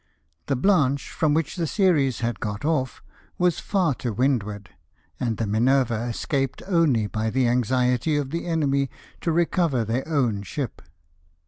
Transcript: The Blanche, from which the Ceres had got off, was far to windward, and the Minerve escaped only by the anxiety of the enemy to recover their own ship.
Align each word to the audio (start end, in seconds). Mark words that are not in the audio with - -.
The 0.47 0.55
Blanche, 0.55 1.11
from 1.11 1.35
which 1.35 1.57
the 1.57 1.67
Ceres 1.67 2.21
had 2.21 2.39
got 2.39 2.65
off, 2.65 3.03
was 3.37 3.59
far 3.59 3.93
to 4.01 4.11
windward, 4.11 4.71
and 5.19 5.37
the 5.37 5.45
Minerve 5.45 5.91
escaped 5.91 6.63
only 6.65 7.05
by 7.05 7.29
the 7.29 7.47
anxiety 7.47 8.15
of 8.17 8.31
the 8.31 8.47
enemy 8.47 8.89
to 9.19 9.31
recover 9.31 9.85
their 9.85 10.07
own 10.07 10.41
ship. 10.41 10.81